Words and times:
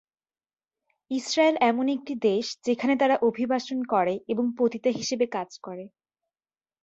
Israel 1.11 1.55
এমন 1.61 1.85
একটি 1.89 2.13
দেশ 2.21 2.45
যেখানে 2.65 2.93
তারা 2.97 3.15
অভিবাসন 3.21 3.79
করে 3.85 4.15
এবং 4.27 4.45
পতিতা 4.57 4.89
হিসেবে 4.91 5.25
কাজ 5.31 5.49
করে। 5.63 5.85